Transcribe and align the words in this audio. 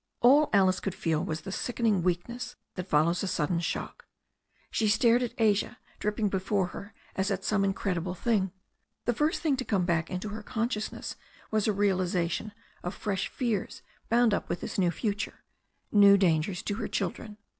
All 0.21 0.49
Alice 0.51 0.79
could 0.79 0.95
feel 0.95 1.23
was 1.23 1.41
the 1.41 1.51
sickening 1.51 2.01
weakness 2.01 2.55
that 2.73 2.87
fol 2.87 3.05
lows 3.05 3.21
a 3.21 3.27
sudden 3.27 3.59
shock. 3.59 4.07
She 4.71 4.87
stared 4.87 5.21
at 5.21 5.35
Asia 5.37 5.77
dripping 5.99 6.27
before 6.27 6.69
her 6.69 6.95
as 7.15 7.29
at 7.29 7.45
some 7.45 7.63
incredible 7.63 8.15
thing. 8.15 8.51
The 9.05 9.13
first 9.13 9.41
thing 9.43 9.55
to 9.57 9.63
come 9.63 9.85
back 9.85 10.07
to 10.19 10.29
her 10.29 10.41
consciousness 10.41 11.17
was 11.51 11.67
a 11.67 11.71
realization 11.71 12.51
of 12.81 12.95
fresh 12.95 13.27
fears 13.27 13.83
bound 14.09 14.33
up 14.33 14.49
with 14.49 14.61
this 14.61 14.79
new 14.79 14.89
future— 14.89 15.43
new 15.91 16.17
dangers 16.17 16.63
to 16.63 16.73
her 16.77 16.87
chil 16.87 17.11
dren. 17.11 17.37